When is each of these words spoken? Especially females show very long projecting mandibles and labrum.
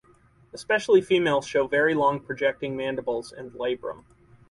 Especially 0.51 0.99
females 0.99 1.45
show 1.45 1.67
very 1.67 1.93
long 1.93 2.19
projecting 2.19 2.75
mandibles 2.75 3.31
and 3.31 3.51
labrum. 3.51 4.03